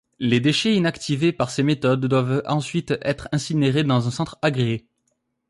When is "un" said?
4.07-4.09